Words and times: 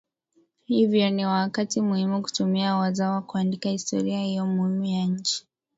hivyo 0.65 1.09
ni 1.09 1.25
wakati 1.25 1.81
muhimu 1.81 2.21
kutumia 2.21 2.75
wazawa 2.75 3.21
kuandika 3.21 3.69
historia 3.69 4.19
hiyo 4.23 4.45
muhimu 4.45 4.81
kwa 5.11 5.17
nchi 5.19 5.47